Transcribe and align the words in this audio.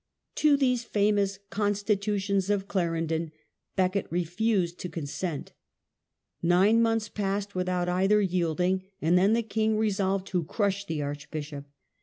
To 0.33 0.57
these 0.57 0.83
famous 0.83 1.37
"Constitutions 1.51 2.49
of 2.49 2.67
Clarendon" 2.67 3.31
Becket 3.75 4.07
refused 4.09 4.79
to 4.79 4.89
consent 4.89 5.53
Nine 6.41 6.81
months 6.81 7.07
passed 7.07 7.53
without 7.53 7.87
either 7.87 8.19
yielding, 8.19 8.85
and 8.99 9.15
then 9.15 9.33
the 9.33 9.43
king 9.43 9.77
resolved 9.77 10.25
to 10.29 10.43
crush 10.43 10.85
the 10.87 11.03
arch 11.03 11.29
bishop. 11.29 11.65